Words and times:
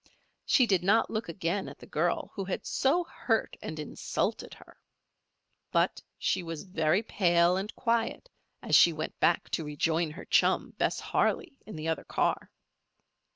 She 0.47 0.65
did 0.65 0.81
not 0.83 1.11
look 1.11 1.29
again 1.29 1.69
at 1.69 1.77
the 1.77 1.85
girl 1.85 2.31
who 2.33 2.43
had 2.45 2.65
so 2.65 3.03
hurt 3.03 3.55
and 3.61 3.77
insulted 3.77 4.55
her. 4.55 4.75
But 5.71 6.01
she 6.17 6.41
was 6.41 6.63
very 6.63 7.03
pale 7.03 7.55
and 7.55 7.71
quiet 7.75 8.27
as 8.63 8.75
she 8.75 8.93
went 8.93 9.19
back 9.19 9.51
to 9.51 9.63
rejoin 9.63 10.09
her 10.09 10.25
chum, 10.25 10.71
Bess 10.79 10.99
Harley, 10.99 11.59
in 11.67 11.75
the 11.75 11.87
other 11.87 12.03
car. 12.05 12.49